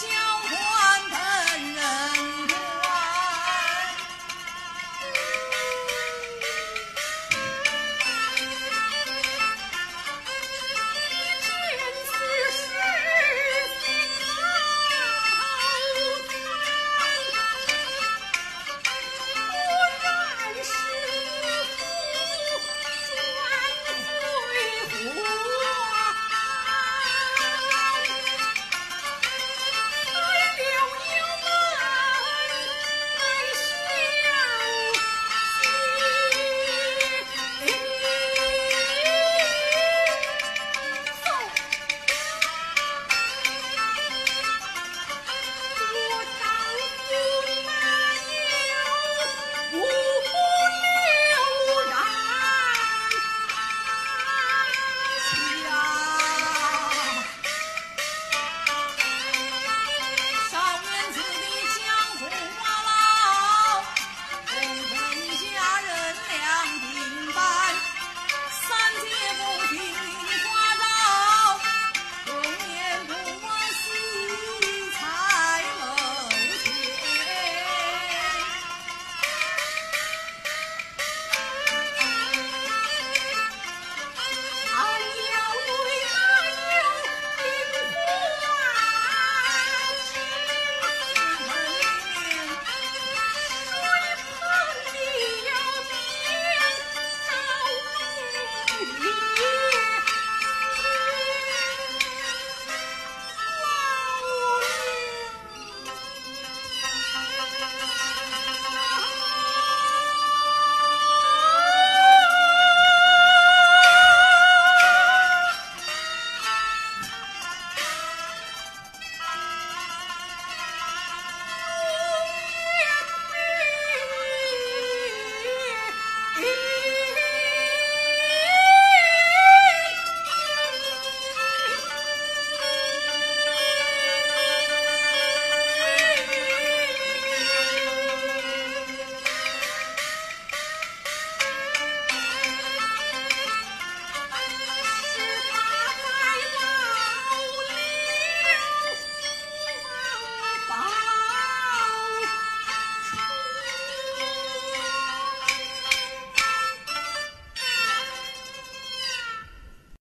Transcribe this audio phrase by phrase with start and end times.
[0.00, 0.69] 小伙